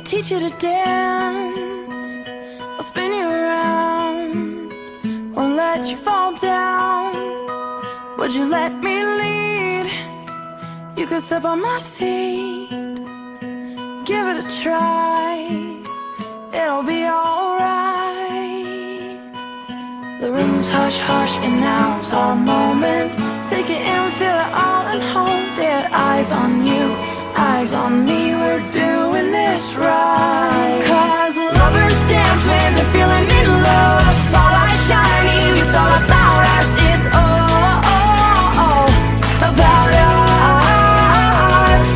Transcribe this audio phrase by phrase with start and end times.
[0.00, 2.10] teach you to dance.
[2.60, 4.72] I'll spin you around.
[5.34, 7.14] Won't let you fall down.
[8.18, 9.86] Would you let me lead?
[10.96, 12.70] You could step on my feet.
[14.04, 15.30] Give it a try.
[16.52, 18.12] It'll be alright.
[20.20, 23.12] The room's hush hush, and now's our moment.
[23.50, 25.84] Take it in, feel it all, and hold it.
[25.92, 26.84] Eyes on you,
[27.36, 28.34] eyes on me.
[28.34, 29.11] We're doing
[29.62, 30.82] this right.
[30.86, 34.02] Cause lovers dance when they're feeling in love.
[34.26, 36.70] Spotlight shining, it's all about us.
[36.90, 38.88] It's all
[39.50, 41.86] about us.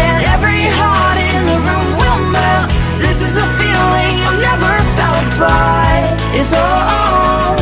[0.00, 2.68] And every heart in the room will melt.
[3.00, 6.02] This is a feeling I've never felt, but
[6.38, 7.56] it's all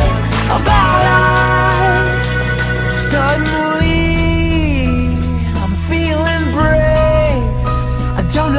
[0.57, 2.39] about us.
[3.09, 3.64] Suddenly,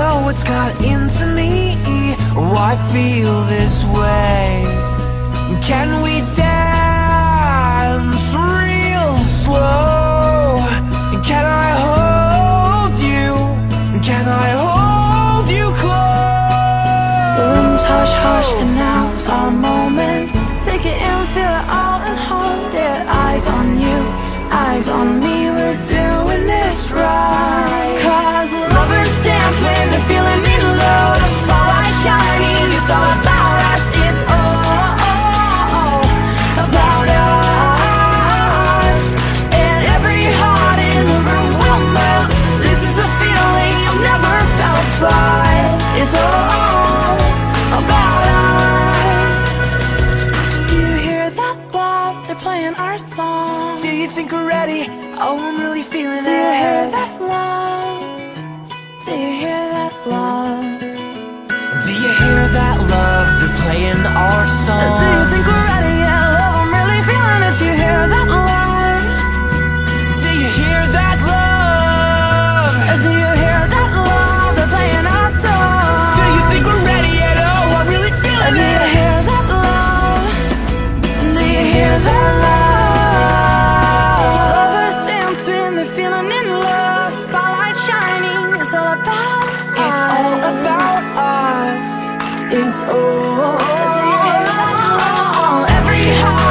[0.06, 1.52] know what's got into me.
[2.52, 4.64] Why feel this way?
[5.68, 10.62] Can we dance real slow?
[11.30, 13.30] Can I hold you?
[14.08, 17.34] Can I hold you close?
[17.38, 20.26] The room's hush hush, and now's our moment.
[20.66, 22.98] Take it in, feel it all, and hold it.
[23.24, 23.98] Eyes on you,
[24.64, 25.36] eyes on me.
[25.56, 26.75] We're doing this
[55.18, 57.98] Oh, I'm really feeling Do you hear that love?
[59.04, 60.62] Do you hear that love?
[61.84, 63.28] Do you hear that love?
[63.40, 65.25] They're playing our song.
[87.10, 88.60] spotlight shining.
[88.60, 89.86] It's all about us.
[89.86, 91.88] It's all about us.
[92.52, 93.60] It's all.
[95.78, 96.45] Every heart.